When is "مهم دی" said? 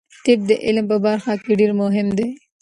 1.81-2.27